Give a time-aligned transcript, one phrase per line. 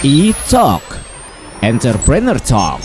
[0.00, 0.80] E-Talk
[1.60, 2.80] Entrepreneur Talk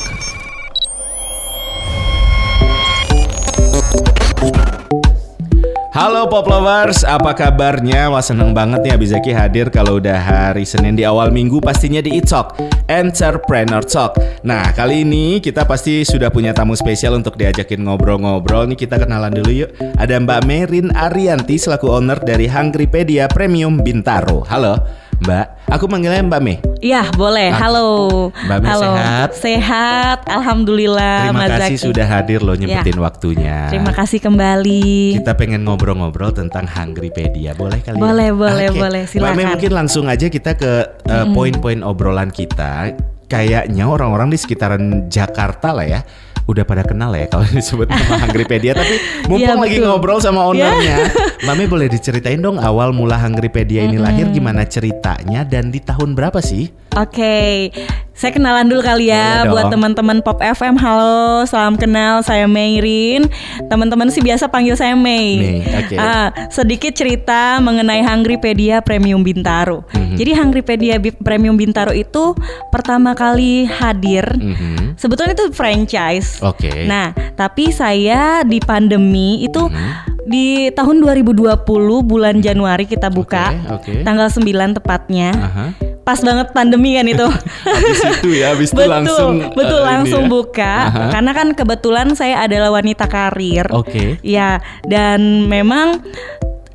[5.96, 8.12] Halo Pop Lovers, apa kabarnya?
[8.12, 12.20] Wah seneng banget nih Abizaki hadir kalau udah hari Senin di awal minggu pastinya di
[12.20, 12.60] E-Talk,
[12.92, 14.20] Entrepreneur Talk.
[14.44, 18.68] Nah kali ini kita pasti sudah punya tamu spesial untuk diajakin ngobrol-ngobrol.
[18.68, 19.72] Nih kita kenalan dulu yuk.
[19.96, 24.44] Ada Mbak Merin Arianti selaku owner dari Hungrypedia Premium Bintaro.
[24.52, 25.05] Halo.
[25.16, 26.56] Mbak, aku manggilnya Mbak Me.
[26.84, 27.48] Iya, boleh.
[27.50, 27.90] Ah, Halo.
[28.36, 28.84] Mbak Me Halo.
[28.84, 29.30] sehat?
[29.34, 31.32] Sehat, alhamdulillah.
[31.32, 31.86] Terima Mas kasih Zaki.
[31.88, 33.02] sudah hadir loh nyempetin Ya.
[33.02, 33.58] waktunya.
[33.72, 35.16] Terima kasih kembali.
[35.24, 37.56] Kita pengen ngobrol-ngobrol tentang Hungrypedia.
[37.56, 38.02] Boleh kali ya?
[38.04, 38.80] Boleh, boleh, Oke.
[38.80, 39.04] boleh.
[39.08, 39.38] Mbak Silakan.
[39.40, 40.72] Me mungkin langsung aja kita ke
[41.08, 42.92] uh, poin-poin obrolan kita.
[43.26, 46.02] Kayaknya orang-orang di sekitaran Jakarta lah ya
[46.46, 48.96] udah pada kenal ya kalau disebut nama Hungrypedia tapi
[49.30, 49.88] mumpung Iya, lagi betul.
[49.88, 50.48] ngobrol sama Iya.
[50.48, 50.98] ownernya
[51.44, 56.14] Mbak Me boleh diceritain dong awal mula Hungrypedia ini lahir gimana ceritanya dan di tahun
[56.14, 56.70] berapa sih?
[56.96, 57.76] Oke,
[58.16, 60.80] saya kenalan dulu kali ya Boleh buat teman-teman Pop FM.
[60.80, 62.24] Halo, salam kenal.
[62.24, 63.28] Saya Mayrin.
[63.68, 65.36] Teman-teman sih biasa panggil saya May.
[65.36, 65.96] May, oke.
[66.00, 69.84] Ah, sedikit cerita mengenai Hungrypedia Premium Bintaro.
[69.92, 70.16] Mhm.
[70.16, 72.32] Jadi Hungrypedia Premium Bintaro itu
[72.72, 74.24] pertama kali hadir.
[74.32, 74.96] Mhm.
[74.96, 76.40] Sebetulnya itu franchise.
[76.40, 76.88] Oke.
[76.88, 80.24] Nah, tapi saya di pandemi itu Mhm.
[80.24, 83.52] di tahun 2020 bulan Januari kita buka.
[83.76, 84.08] Oke, oke.
[84.08, 85.36] Tanggal 9 tepatnya.
[85.36, 85.66] Aha.
[86.06, 87.26] Pas banget pandemi kan itu.
[87.66, 90.30] Habis itu ya, habis itu betul, langsung betul ini langsung ya.
[90.30, 90.74] buka.
[90.86, 91.04] Aha.
[91.10, 93.66] Karena kan kebetulan saya adalah wanita karir.
[93.74, 94.22] Oke.
[94.22, 96.06] Ya, dan memang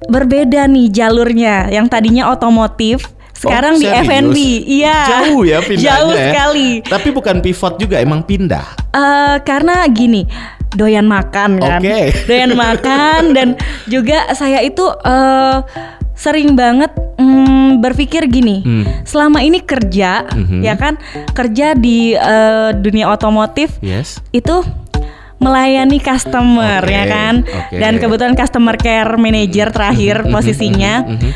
[0.07, 1.71] berbeda nih jalurnya.
[1.71, 4.11] Yang tadinya otomotif, sekarang di Oh, serius?
[4.11, 4.37] F&B.
[4.67, 4.97] Iya.
[5.07, 5.87] Jauh ya pindahnya.
[5.87, 6.25] Jauh ya.
[6.27, 6.69] sekali.
[6.83, 8.67] Tapi bukan pivot juga, emang pindah.
[8.91, 10.27] Eh, karena gini,
[10.73, 12.15] doyan makan kan, Oke.
[12.29, 13.49] doyan makan dan
[13.87, 15.59] juga saya itu eh
[16.15, 18.85] sering banget mm, berpikir gini, Hmm.
[19.03, 20.61] selama ini kerja, Mhm.
[20.61, 21.01] ya kan,
[21.33, 24.21] kerja di eh, dunia otomotif Yes.
[24.31, 24.61] itu
[25.37, 27.73] melayani customer Oke, ya kan, oke.
[27.73, 30.95] dan kebetulan customer care manager terakhir Mhm, posisinya.
[31.03, 31.31] mhm, mhm.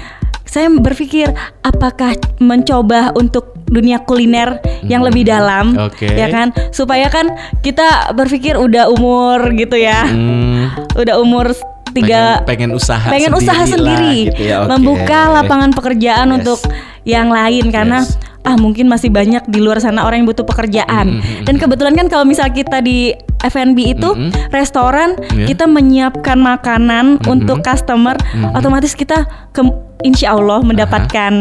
[0.45, 5.09] Saya berpikir apakah mencoba untuk dunia kuliner yang Mhm.
[5.09, 6.07] lebih dalam, Oke.
[6.07, 11.53] ya kan, supaya kan kita berpikir udah umur gitu ya, Hmm, udah umur
[11.91, 14.71] tiga pengen, pengen usaha pengen usaha lah sendiri, gitu ya, oke.
[14.75, 16.37] membuka lapangan pekerjaan Yes.
[16.43, 16.61] untuk
[17.05, 18.19] yang lain karena Yes.
[18.45, 22.07] Ah mungkin masih banyak di luar sana orang yang butuh pekerjaan Mhm, dan kebetulan kan
[22.07, 23.11] kalau misal kita di
[23.43, 24.51] F&B itu Mhm.
[24.51, 25.49] restoran Yeah.
[25.49, 27.27] kita menyiapkan makanan Mhm.
[27.27, 28.53] untuk customer Mhm.
[28.55, 29.61] otomatis kita ke
[30.03, 31.33] insya Allah mendapatkan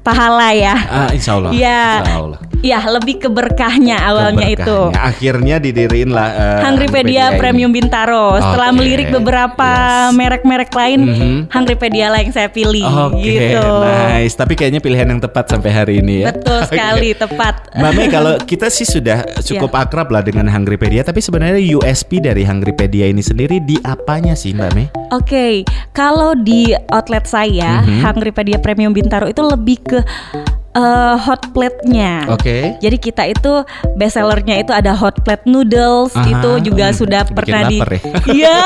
[0.00, 1.50] pahala ya Ah, insya Allah.
[1.50, 2.38] Insya Allah.
[2.60, 5.02] ya lebih ke berkahnya awalnya itu Keberkahannya.
[5.04, 6.28] Akhirnya didiriin lah.
[6.30, 7.38] eh, Hungrypedia ini.
[7.38, 8.34] Premium Bintaro.
[8.36, 8.76] Setelah Oke.
[8.76, 9.70] melirik beberapa
[10.06, 10.14] Yes.
[10.14, 11.38] merek-merek lain, Mhm.
[11.50, 13.66] Hungrypedia lah yang saya pilih Oke, gitu.
[13.82, 14.34] nice.
[14.34, 16.30] Tapi kayaknya pilihan yang tepat sampai hari ini ya.
[16.30, 16.66] Betul Oke.
[16.70, 17.72] sekali, tepat.
[17.72, 19.82] Mbak Mei, kalau kita sih sudah cukup Ya.
[19.82, 24.70] akrab lah dengan Hungrypedia, tapi sebenarnya USP dari Hungrypedia ini sendiri di apanya sih Mbak
[24.72, 24.86] Mei?
[25.10, 28.00] Oke, kalau di outlet saya, Mhm.
[28.02, 29.98] Hungrypedia Premium Bintaro itu lebih ke
[30.74, 32.26] eh, hot plate-nya.
[32.28, 32.74] Oke.
[32.78, 33.52] Jadi kita itu
[33.94, 37.86] best sellernya itu ada hot plate noodles Aha, itu juga hmm, sudah pernah di ya.
[38.34, 38.56] Iya,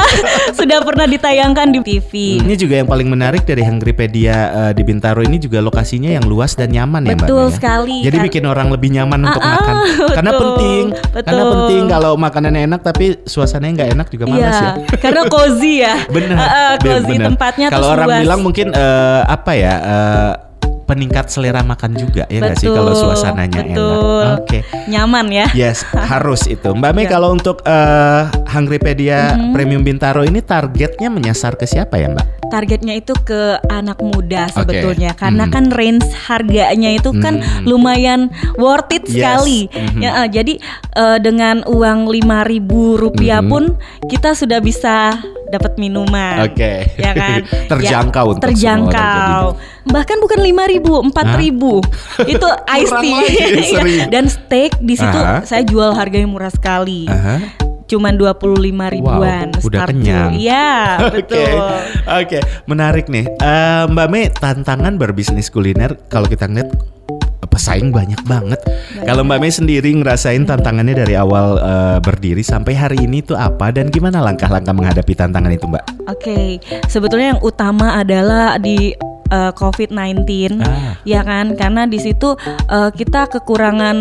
[0.53, 2.11] sudah pernah ditayangkan di TV.
[2.41, 6.53] Ini juga yang paling menarik dari Hungrypedia eh, di Bintaro ini juga lokasinya yang luas
[6.53, 7.55] dan nyaman ya Mbak Betul ya?
[7.55, 9.75] sekali, Jadi kan- bikin orang lebih nyaman untuk Ah, ah, makan.
[10.11, 10.85] Karena betul, penting.
[11.15, 11.53] Karena betul.
[11.53, 14.73] penting kalau makanannya enak tapi suasananya nggak enak juga malas Iya, ya.
[15.05, 15.95] karena cozy ya.
[16.09, 16.37] Benar.
[16.37, 17.27] Eh, eh, cozy benar.
[17.29, 18.21] tempatnya Kalau orang luas.
[18.23, 19.75] bilang mungkin eh, apa ya?
[19.79, 20.33] eh,
[20.89, 24.25] peningkat selera makan juga ya nggak sih kalau suasananya betul.
[24.25, 24.37] enak.
[24.41, 24.59] Oke.
[24.89, 25.47] nyaman ya.
[25.53, 26.73] Yes, harus itu.
[26.73, 27.13] Mbak Mei Iya.
[27.13, 29.53] kalau untuk eh, Hungrypedia Mhm.
[29.53, 32.38] Premium Bintaro ini targetnya menyasar ke siapa ya, Mbak?
[32.49, 35.21] Targetnya itu ke anak muda sebetulnya Oke.
[35.21, 35.53] karena Mhm.
[35.53, 37.65] kan range harganya itu kan Mhm.
[37.69, 38.21] lumayan
[38.57, 39.13] worth it Yes.
[39.15, 39.61] sekali.
[39.69, 40.01] Mhm.
[40.01, 40.55] Ya, eh, jadi
[40.99, 43.51] eh, dengan uang 5.000 rupiah Mhm.
[43.53, 43.65] pun
[44.09, 45.15] kita sudah bisa
[45.49, 46.45] dapat minuman.
[46.45, 46.93] Oke.
[46.97, 47.45] Ya kan?
[47.73, 49.45] Terjangkau Ya, untuk terjangkau.
[49.89, 51.81] Bahkan bukan 5.000, 4.000.
[52.33, 53.21] Itu Kurang tea.
[53.79, 54.07] Iya.
[54.09, 55.45] Dan steak di situ Aha.
[55.45, 57.09] saya jual harganya murah sekali.
[57.09, 57.68] Aha.
[57.89, 58.53] Cuman 25
[58.93, 60.37] ribuan Wow, udah kenyang.
[60.37, 60.69] Iya,
[61.09, 61.57] Oke, betul.
[62.05, 64.29] oke, menarik nih, Eh, Mbak Mei.
[64.31, 66.69] Tantangan berbisnis kuliner kalau kita ngeliat
[67.49, 68.61] pesaing banyak banget.
[69.01, 73.73] Kalau Mbak Mei sendiri ngerasain tantangannya dari awal eh, berdiri sampai hari ini itu apa
[73.73, 75.85] dan gimana langkah-langkah menghadapi tantangan itu, Mbak?
[76.07, 78.93] Oke, sebetulnya yang utama adalah di
[79.27, 80.97] eh, COVID-19, Ah.
[81.03, 81.53] ya kan?
[81.53, 83.97] Karena di situ eh, kita kekurangan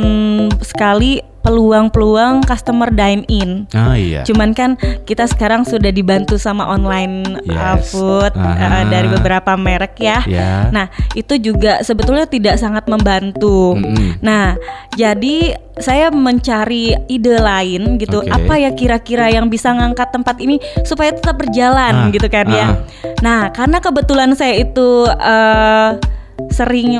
[0.59, 3.63] sekali peluang-peluang customer dine in.
[3.71, 4.27] Ah iya.
[4.27, 4.75] Cuman kan
[5.07, 7.95] kita sekarang sudah dibantu sama online uh, Yes.
[7.95, 10.19] food uh, dari beberapa merek ya.
[10.27, 10.67] Ya.
[10.69, 13.79] Nah, itu juga sebetulnya tidak sangat membantu.
[13.79, 14.19] Mm-mm.
[14.19, 14.59] Nah,
[14.93, 18.19] jadi saya mencari ide lain gitu.
[18.19, 18.27] Oke.
[18.27, 22.65] Apa ya kira-kira yang bisa ngangkat tempat ini supaya tetap Ah, berjalan gitu kan ya.
[22.65, 22.73] ah.
[23.21, 25.89] Nah, karena kebetulan saya itu eh,
[26.49, 26.97] sering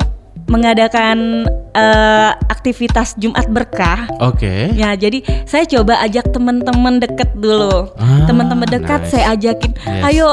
[0.48, 4.08] mengadakan eh, aktivitas Jumat berkah.
[4.18, 4.72] Oke.
[4.74, 7.92] Ya, jadi saya coba ajak teman-teman deket dulu.
[7.94, 9.10] Ah, teman-teman dekat nice.
[9.14, 10.02] saya ajakin, Yes.
[10.10, 10.28] ayo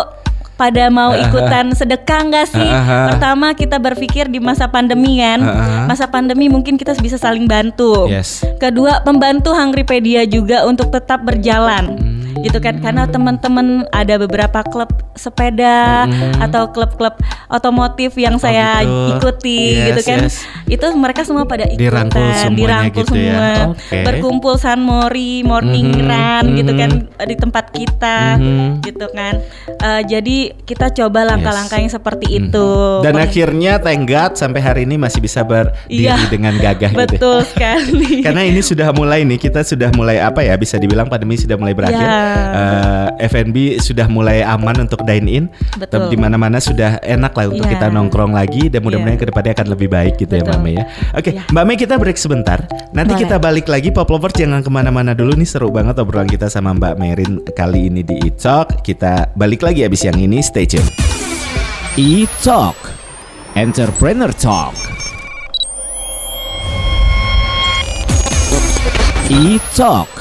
[0.56, 2.64] pada mau ikutan sedekah nggak sih?
[2.66, 3.06] Ah, ah.
[3.12, 8.08] Pertama kita berpikir di masa pandemi kan, Ah, masa pandemi mungkin kita bisa saling bantu.
[8.08, 8.42] Yes.
[8.58, 12.00] Kedua, membantu Hungrypedia juga untuk tetap berjalan.
[12.00, 12.15] Hmm.
[12.38, 16.06] Gitu kan karena teman-teman ada beberapa klub sepeda
[16.38, 17.16] atau klub-klub
[17.48, 18.84] otomotif yang saya Hmm.
[18.86, 19.16] Oh, gitu.
[19.22, 20.20] ikuti Yes, gitu kan.
[20.22, 20.36] yes.
[20.68, 21.80] Itu mereka semua pada ikutan,
[22.10, 23.24] Dirangkul semuanya dirangkul gitu ya.
[23.24, 23.52] semua.
[23.72, 23.98] Oke.
[24.04, 26.80] Berkumpul San Mori, morning Mhm, run gitu mhm.
[26.80, 26.90] kan
[27.24, 28.68] di tempat kita Mhm.
[28.82, 29.34] gitu kan.
[29.70, 32.38] Eh, jadi kita coba langkah-langkah yang seperti Mhm.
[32.42, 32.70] itu.
[33.02, 36.18] Dan Peng- akhirnya God sampai hari ini masih bisa berdiri Iya.
[36.28, 37.00] dengan gagah gitu.
[37.08, 38.20] betul sekali.
[38.26, 40.54] Karena ini sudah mulai nih, kita sudah mulai apa ya?
[40.56, 42.02] Bisa dibilang pandemi sudah mulai berakhir.
[42.02, 42.25] Ya.
[42.26, 45.46] Eh, F&B sudah mulai aman untuk dine in.
[45.76, 46.10] Betul.
[46.10, 47.78] Di mana-mana sudah enak lah untuk Ya.
[47.78, 49.22] kita nongkrong lagi dan mudah-mudahan Ya.
[49.22, 50.52] ke depannya akan lebih baik gitu ya Betul.
[50.52, 50.86] Mbak Mei ya.
[51.14, 51.42] Oke, Ya.
[51.48, 52.60] Mbak Mei kita break sebentar.
[52.92, 53.22] Nanti Boleh.
[53.24, 56.72] kita balik lagi Pop Lovers jangan ke mana-mana dulu nih seru banget obrolan kita sama
[56.72, 58.82] Mbak Merin kali ini di E-Talk.
[58.82, 60.86] Kita balik lagi abis yang ini, stay tune.
[61.96, 62.76] E-Talk,
[63.56, 64.76] Entrepreneur Talk.
[69.26, 70.15] E-Talk,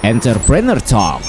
[0.00, 1.20] Entrepreneur Talk.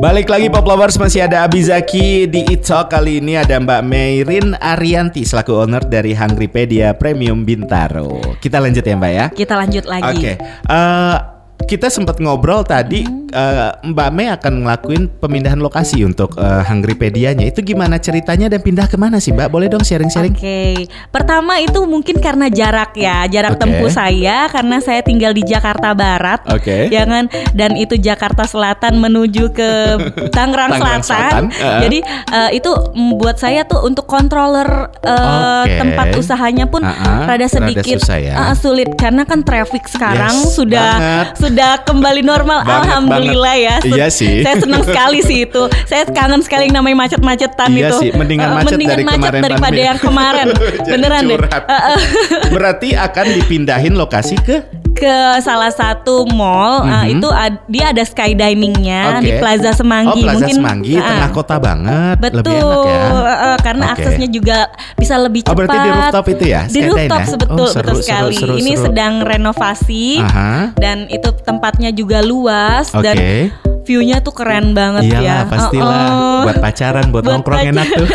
[0.00, 5.20] Balik lagi Pop Lovers masih ada Abizaki di E-Talk Kali ini ada Mbak Meirin Arianti
[5.24, 10.04] Selaku owner dari Hungrypedia Premium Bintaro Kita lanjut ya Mbak ya Kita lanjut lagi.
[10.08, 11.16] Oke eh,
[11.64, 13.26] Kita sempat ngobrol tadi Hmm.
[13.26, 18.86] eh, Mbak Mei akan ngelakuin pemindahan lokasi untuk eh, Hungrypedianya Itu gimana ceritanya dan pindah
[18.86, 19.48] ke mana sih Mbak?
[19.48, 20.30] Boleh dong sharing-sharing?
[20.32, 23.60] Oke, pertama itu mungkin karena jarak ya, jarak Oke.
[23.60, 26.86] tempuh saya karena saya tinggal di Jakarta Barat, Oke.
[26.88, 29.70] ya kan, dan itu Jakarta Selatan menuju ke
[30.36, 31.02] Tangerang Selatan.
[31.02, 31.80] Selatan, eh.
[31.82, 35.74] Jadi eh, itu membuat saya tuh untuk controller eh, Oke.
[35.76, 38.34] tempat usahanya pun Ah-ah, rada rada sedikit susah ya.
[38.38, 41.26] eh, sulit karena kan traffic sekarang Yes, sudah banget.
[41.34, 42.58] sudah kembali normal.
[42.60, 43.76] Banget, Alhamdulillah ya.
[43.78, 43.94] banget.
[43.94, 44.42] Iya sih.
[44.42, 45.62] Saya senang sekali sih itu.
[45.84, 47.96] Saya kangen sekali yang namanya macet-macetan Iya itu.
[47.98, 49.86] sih, mendingan Eh, macet mendingan dari macet kemarin daripada pandemi.
[49.86, 50.46] yang kemarin.
[50.92, 51.36] Beneran deh.
[51.36, 51.62] curhat.
[51.64, 51.98] Eh, eh,
[52.50, 54.56] Berarti akan dipindahin lokasi ke
[54.94, 57.06] ke salah satu mall eh, Mhm.
[57.12, 59.20] itu ad- dia ada skydivingnya Oke.
[59.20, 60.22] di Plaza Oh Semanggi.
[60.22, 63.02] Plaza Mungkin Semanggi eh, tengah kota banget Betul, Lebih enak ya
[63.44, 63.94] eh, karena Oke.
[63.94, 64.56] aksesnya juga
[64.94, 65.58] bisa lebih Oh, cepat.
[65.58, 66.60] berarti di rooftop itu ya?
[66.64, 67.26] Di rooftop ya?
[67.26, 68.34] sebetul, Oh, seru, betul seru, sekali.
[68.34, 68.84] seru, Ini seru.
[68.86, 70.50] sedang renovasi Aha.
[70.74, 73.32] dan itu tempatnya juga luas dan Oke.
[73.84, 75.20] View-nya tuh keren banget ya.
[75.20, 76.40] Iyalah pastilah Oh, oh.
[76.44, 78.08] Buat pacaran, buat, Buat nongkrong enak tuh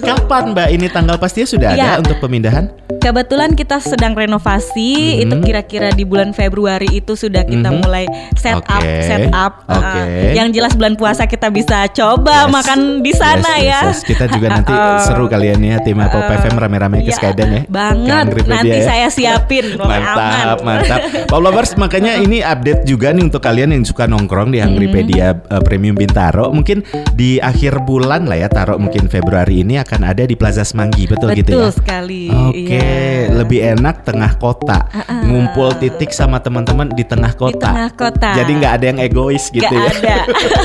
[0.00, 2.00] Kapan mbak ini tanggal pastinya sudah ada Iya.
[2.00, 2.72] untuk pemindahan?
[2.94, 5.22] Kebetulan kita sedang renovasi, Mhm.
[5.22, 7.78] itu kira-kira di bulan Februari itu sudah kita Mhm.
[7.84, 8.96] mulai set up, Oke.
[9.04, 9.52] set up.
[9.68, 10.00] Oke.
[10.00, 12.52] Uh, yang jelas bulan puasa kita bisa coba Yes.
[12.52, 13.68] makan di sana Yes, ya.
[13.68, 13.98] yes, yes.
[14.04, 17.48] Kita juga nanti Uh, seru kalian ya Tim Pop uh, FM rame-rame ke iya, Skydan
[17.52, 18.24] ya Banget.
[18.48, 18.84] Nanti ya.
[18.84, 19.76] saya siapin.
[19.76, 20.64] Mantap, aman.
[20.64, 21.00] mantap.
[21.28, 25.62] Pop Lovers, makanya ini update juga nih untuk kalian yang suka nongkrong di Hungrypedia uh,
[25.62, 26.54] Premium Bintaro.
[26.54, 26.86] Mungkin
[27.18, 31.34] di akhir bulan lah ya, taruh mungkin Februari ini akan ada di Plaza Semanggi, betul,
[31.34, 31.74] gitu Betul ya?
[31.74, 32.22] sekali.
[32.30, 33.34] Oke, iya.
[33.34, 34.86] lebih enak tengah kota.
[35.26, 37.74] Ngumpul titik sama teman-teman di tengah kota.
[37.74, 38.30] tengah kota.
[38.38, 39.98] Jadi nggak ada yang egois gitu Nggak ya.
[39.98, 40.16] ada.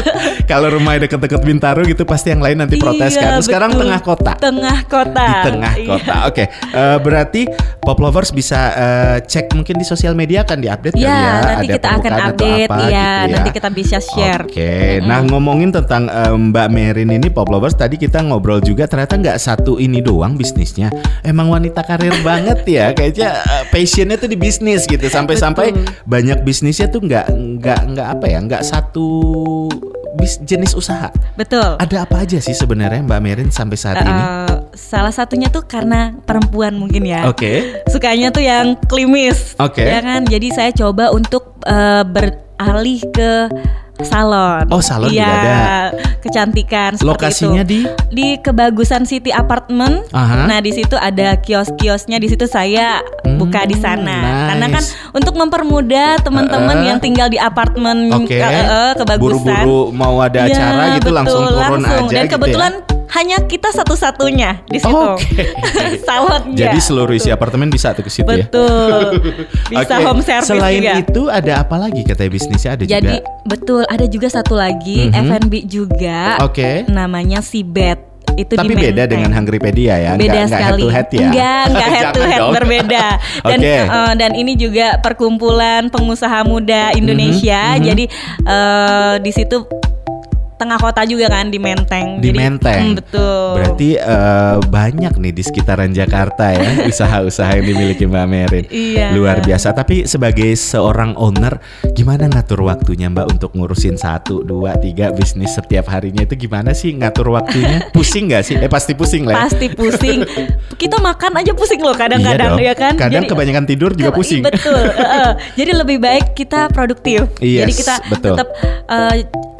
[0.51, 3.31] Kalau rumahnya deket-deket Bintaro gitu pasti yang lain nanti protes Iya, kan.
[3.41, 3.81] Sekarang betul.
[3.87, 4.31] tengah kota.
[4.37, 5.25] Tengah kota.
[5.25, 5.87] Di tengah Iya.
[5.89, 6.15] kota.
[6.29, 7.41] Oke, eh, berarti
[7.79, 11.33] Pop Lovers bisa eh, cek mungkin di sosial media akan diupdate kali Ya, ya.
[11.41, 12.67] nanti ada kita akan update.
[12.67, 13.09] apa Iya, gitu ya.
[13.31, 14.43] nanti kita bisa share.
[14.45, 19.15] Oke, nah ngomongin tentang eh, Mbak Merin ini Pop Lovers tadi kita ngobrol juga ternyata
[19.15, 20.91] nggak satu ini doang bisnisnya.
[21.21, 25.05] Emang wanita karir banget ya, kayaknya eh, passionnya tuh di bisnis gitu.
[25.05, 25.71] Sampai-sampai
[26.03, 29.09] banyak bisnisnya tuh nggak nggak nggak apa ya, nggak satu
[30.19, 31.09] bis, jenis usaha.
[31.39, 31.79] Betul.
[31.79, 34.11] Ada apa aja sih sebenarnya Mbak Merin sampai saat ini?
[34.11, 37.25] Eh, salah satunya tuh karena perempuan mungkin ya.
[37.31, 37.81] Oke.
[37.87, 39.55] Sukanya tuh yang klimis.
[39.57, 39.87] Oke.
[39.87, 40.27] Ya kan?
[40.27, 43.31] Jadi saya coba untuk eh, beralih ke
[44.01, 44.63] salon.
[44.69, 45.59] Oh, salon Iya, juga ada.
[46.19, 47.69] kecantikan seperti Lokasinya itu.
[47.69, 47.79] di
[48.09, 50.07] di Kebagusan City Apartment.
[50.11, 50.45] Aha.
[50.45, 52.17] Nah, di situ ada kios-kiosnya.
[52.17, 54.49] Di situ saya Hmm, buka di sana.
[54.49, 54.95] Karena kan nice.
[55.11, 58.33] untuk mempermudah teman-teman Eh, yang tinggal di apartemen Oke.
[58.33, 59.19] eh, eh, Kebagusan.
[59.19, 62.05] Buru-buru mau ada Iya, acara gitu betul, langsung turun langsung.
[62.05, 62.98] aja Dan gitu kebetulan ya.
[63.11, 65.05] Hanya kita satu-satunya di situ.
[66.07, 66.69] Salonnya.
[66.69, 68.45] Jadi seluruh isi apartemen bisa tuh ke situ ya.
[68.45, 69.17] Betul.
[69.71, 70.05] Bisa Oke.
[70.05, 70.93] home service Selain juga.
[70.99, 73.45] itu ada apa lagi katanya bisnisnya ada Jadi juga.
[73.45, 75.25] betul ada juga satu lagi Mhm.
[75.27, 76.37] F&B juga.
[76.41, 76.85] Oke.
[76.85, 77.97] Namanya si Bed.
[78.31, 80.79] Itu Tapi di beda dengan Hungrypedia ya, beda nggak, nggak sekali.
[80.79, 81.27] head to head ya.
[81.27, 83.05] Enggak, enggak head to head berbeda.
[83.43, 83.75] Dan Oke.
[83.83, 87.61] eh, dan ini juga perkumpulan pengusaha muda Indonesia.
[87.69, 87.83] Mhm, mhm.
[87.83, 88.03] Jadi
[88.45, 89.67] eh, di situ
[90.59, 92.19] tengah kota juga kan di Menteng.
[92.19, 92.83] Di Jadi, Menteng.
[92.83, 93.47] hmm, betul.
[93.55, 98.65] Berarti eh, banyak nih di sekitaran Jakarta ya usaha-usaha yang dimiliki Mbak Merin.
[98.67, 99.15] Iya.
[99.15, 99.71] Luar biasa.
[99.71, 101.63] Tapi sebagai seorang owner,
[101.95, 106.91] gimana ngatur waktunya Mbak untuk ngurusin satu, dua, tiga bisnis setiap harinya itu gimana sih
[106.91, 107.87] ngatur waktunya?
[107.95, 108.59] Pusing nggak sih?
[108.59, 109.33] Eh pasti pusing lah.
[109.33, 109.41] ya.
[109.47, 110.27] pasti pusing.
[110.81, 112.19] Kita makan aja pusing loh Iya dong.
[112.19, 112.93] kadang-kadang ya kan.
[112.99, 114.43] Kadang Jadi- kebanyakan tidur juga Ke- pusing.
[114.43, 114.83] Betul.
[114.91, 115.31] eh.
[115.55, 117.31] Jadi lebih baik kita produktif.
[117.39, 118.35] Yes, Jadi kita betul.
[118.35, 118.47] tetap
[118.91, 119.15] eh,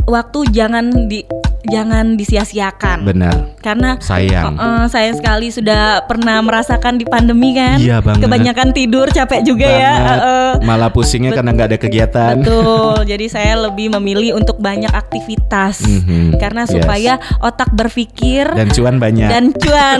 [0.09, 1.21] waktu jangan di
[1.61, 3.03] jangan disia-siakan.
[3.03, 3.35] Benar.
[3.59, 4.55] Karena Sayang.
[4.55, 7.75] eh, eh, sayang sekali sudah pernah merasakan di pandemi kan.
[7.75, 8.23] Iya banget.
[8.23, 9.93] Kebanyakan tidur, capek juga ya.
[9.93, 10.17] Banget.
[10.17, 10.51] eh, eh.
[10.61, 12.33] Malah pusingnya karena nggak ada kegiatan.
[12.37, 12.97] Betul.
[13.11, 16.37] Jadi saya lebih memilih untuk banyak aktivitas Mhm.
[16.37, 16.71] karena Yes.
[16.71, 19.27] supaya otak berpikir Dan cuan banyak.
[19.27, 19.99] dan cuan.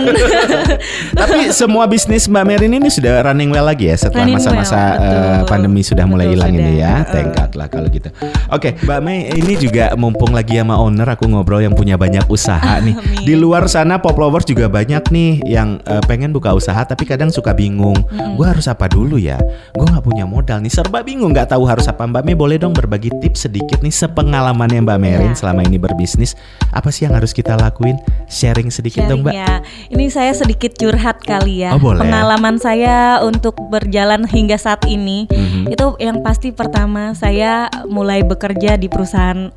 [1.20, 5.48] Tapi semua bisnis Mbak Merin ini sudah running well lagi ya setelah masa-masa well, betul.
[5.48, 7.02] pandemi sudah mulai hilang ini ya.
[7.02, 7.10] Eh.
[7.10, 8.08] Thank God lah kalau gitu.
[8.48, 12.78] Oke, Mbak Mei ini juga mumpung lagi sama owner aku ngobrol yang punya banyak usaha
[12.78, 12.94] nih.
[13.00, 13.26] Amin.
[13.26, 17.34] Di luar sana pop lovers juga banyak nih yang eh, pengen buka usaha tapi kadang
[17.34, 17.98] suka bingung.
[18.38, 19.34] Gue harus apa dulu ya?
[19.74, 22.06] Gue nggak punya modal nih, serba bingung nggak tahu harus apa.
[22.06, 25.36] Mbak Mei boleh dong berbagi tips sedikit nih sepengalamannya Mbak Merin Ya.
[25.36, 26.36] selama ini berbisnis.
[26.70, 27.98] Apa sih yang harus kita lakuin?
[28.28, 29.32] Sharing sedikit dong Mbak.
[29.32, 29.88] Sharing ya.
[29.88, 31.72] Ini saya sedikit curhat kali ya.
[31.72, 32.04] Oh, boleh.
[32.04, 35.70] Pengalaman saya untuk berjalan hingga saat ini Mhm.
[35.70, 39.48] itu yang pasti pertama saya mulai bekerja di perusahaan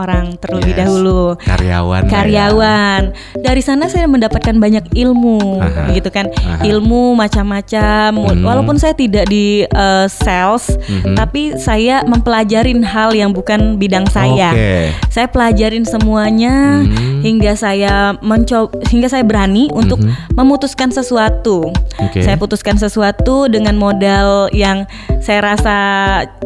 [0.00, 0.80] orang terlebih Yes.
[0.80, 1.20] dahulu.
[1.36, 2.02] Karyawan.
[2.02, 2.10] ya.
[2.10, 3.02] Karyawan.
[3.36, 5.92] Dari sana saya mendapatkan banyak ilmu, Aha.
[5.92, 6.32] gitu kan.
[6.32, 6.64] Aha.
[6.64, 8.10] Ilmu macam-macam.
[8.16, 8.40] Hmm.
[8.40, 11.14] Walaupun saya tidak di uh, sales, Mhm.
[11.14, 14.52] tapi saya mempelajarin hal yang bukan bidang saya.
[14.52, 14.94] Oke.
[15.10, 17.20] Saya pelajarin semuanya Hmm.
[17.20, 20.34] hingga saya mencoba hingga saya berani untuk Mhm.
[20.34, 21.70] memutuskan sesuatu.
[21.98, 22.22] Oke.
[22.22, 24.86] Saya putuskan sesuatu dengan modal yang
[25.20, 25.76] saya rasa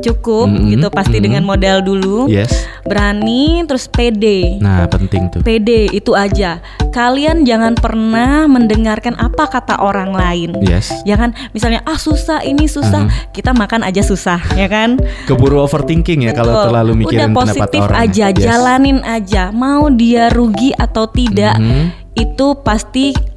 [0.00, 0.64] cukup Mhm.
[0.72, 1.24] gitu pasti Mhm.
[1.24, 2.26] dengan modal dulu.
[2.26, 2.50] Yes.
[2.84, 4.58] Berani terus pede.
[4.58, 5.40] Nah, penting tuh.
[5.40, 6.58] PD itu aja.
[6.90, 10.54] Kalian jangan pernah mendengarkan apa kata orang lain.
[10.62, 10.90] Yes.
[11.02, 13.34] Jangan misalnya ah susah ini susah, Mhm.
[13.34, 14.96] kita makan aja susah, ya kan?
[15.26, 16.64] Keburu overthinking ya kalau Betul.
[16.70, 17.98] terlalu mikirin Udah pendapat positif orang.
[18.02, 18.38] aja, Yes.
[18.40, 19.42] jalanin aja.
[19.50, 21.84] Mau dia rugi atau tidak, Mhm.
[22.14, 23.33] itu pasti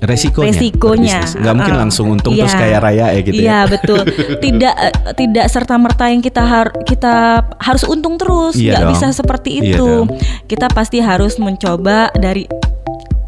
[0.00, 0.52] Resikonya.
[0.52, 1.18] resikonya.
[1.34, 1.82] Nggak mungkin Uh-uh.
[1.82, 2.42] langsung untung Iya.
[2.44, 3.58] terus kaya raya ya gitu Iya ya.
[3.66, 4.00] betul.
[4.44, 7.14] Tidak eh, tidak serta merta yang kita har kita
[7.58, 8.54] harus untung terus.
[8.54, 8.92] Iya Nggak dong.
[8.92, 9.82] bisa seperti Iya itu.
[9.82, 10.06] dong.
[10.44, 12.46] Kita pasti harus mencoba dari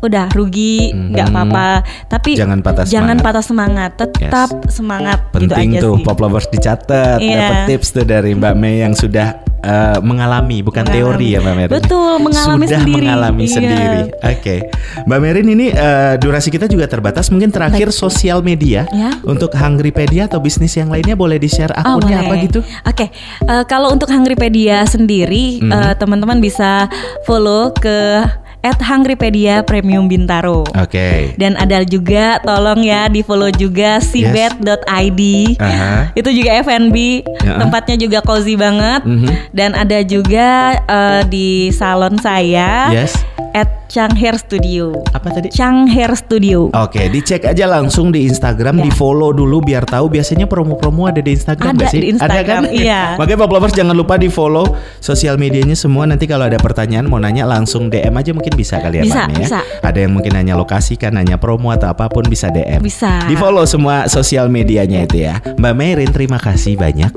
[0.01, 1.35] udah rugi nggak Mhm.
[1.35, 1.69] apa-apa.
[2.09, 3.27] Tapi Jangan patah jangan semangat.
[3.27, 3.91] patah semangat.
[3.99, 5.19] Tetap semangat.
[5.27, 6.05] gitu Penting aja tuh sih.
[6.07, 7.19] pop lovers dicatat.
[7.19, 7.37] Iya.
[7.37, 10.97] Dapat tips tuh dari Mbak Mei yang sudah eh, mengalami, bukan Mengalami.
[11.19, 11.73] teori ya Mbak Merin.
[11.75, 12.97] Betul, mengalami sudah sendiri.
[12.99, 13.55] mengalami Iya.
[13.55, 14.01] sendiri.
[14.23, 14.57] Oke,
[15.05, 17.29] Mbak Merin ini eh, durasi kita juga terbatas.
[17.29, 19.13] Mungkin terakhir sosial media Ya.
[19.23, 22.31] untuk Hungrypedia atau bisnis yang lainnya boleh di share Oh, akunnya boleh.
[22.31, 22.61] apa gitu?
[22.83, 23.07] Oke,
[23.43, 25.71] eh, kalau untuk Hungrypedia sendiri, Mhm.
[25.71, 26.89] eh, teman-teman bisa
[27.23, 28.25] follow ke
[28.63, 30.69] @hungrypedia Premium Bintaro.
[30.77, 31.33] Oke.
[31.41, 35.21] Dan ada juga tolong ya di follow juga sibet.id.
[35.57, 36.13] Aha.
[36.13, 37.57] Itu juga F&B, Ya.
[37.57, 39.01] tempatnya juga cozy banget.
[39.05, 39.29] Mhm.
[39.57, 40.49] Dan ada juga
[40.81, 43.17] eh, di salon saya Yes.
[43.57, 44.95] at Chang Hair Studio.
[45.11, 45.51] Apa tadi?
[45.51, 46.71] Chang Hair Studio.
[46.71, 48.85] Oke, dicek aja langsung di Instagram, Ya.
[48.87, 50.07] di follow dulu biar tahu.
[50.09, 51.99] Biasanya promo-promo ada di Instagram Ada sih?
[51.99, 52.71] di Instagram, ada kan?
[52.71, 53.03] iya.
[53.19, 54.63] Makanya Pop Lovers jangan lupa di follow
[55.03, 56.07] sosial medianya semua.
[56.07, 59.35] Nanti kalau ada pertanyaan mau nanya langsung DM aja mungkin bisa kali ya Bisa, ya.
[59.35, 59.59] bisa.
[59.83, 62.79] Ada yang mungkin nanya lokasi kan, nanya promo atau apa pun bisa DM.
[62.79, 63.27] Bisa.
[63.27, 65.43] Di follow semua sosial medianya itu ya.
[65.59, 67.11] Mbak Merin terima kasih banyak.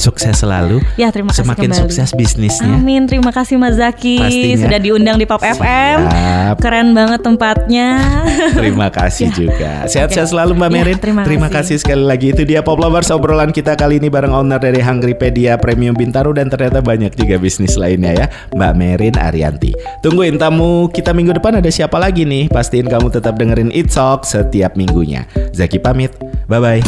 [0.00, 0.80] Sukses selalu.
[0.96, 1.80] Ya, terima kasih Semakin kembali.
[1.84, 2.74] sukses bisnisnya.
[2.74, 4.56] Amin, terima kasih Mas Zaki Pastinya.
[4.64, 6.13] sudah diundang di Pop FM.
[6.14, 6.62] Siap.
[6.62, 7.88] Keren banget tempatnya.
[8.58, 9.88] Terima kasih juga.
[9.90, 10.98] Sehat-sehat selalu Mbak Ya, Merin.
[11.00, 11.76] terima kasih kasih.
[11.82, 12.26] sekali lagi.
[12.30, 16.46] Itu dia Pop Lovers obrolan kita kali ini bareng owner dari Hungrypedia Premium Bintaro dan
[16.52, 18.26] ternyata banyak juga bisnis lainnya ya.
[18.54, 19.74] Mbak Merin Arianti.
[20.04, 22.46] Tungguin tamu kita minggu depan ada siapa lagi nih?
[22.52, 25.26] Pastiin kamu tetap dengerin It Talk setiap minggunya.
[25.50, 26.14] Zaki pamit.
[26.46, 26.82] Bye bye.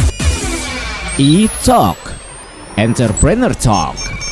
[1.65, 1.97] Talk.
[2.77, 4.26] Entrepreneur Talk.